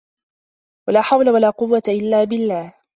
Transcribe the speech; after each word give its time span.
وَلَا 0.87 1.01
حَوْلَ 1.01 1.29
وَلَا 1.29 1.49
قُوَّةَ 1.49 1.81
إلَّا 1.87 2.23
بِاَللَّهِ 2.23 2.73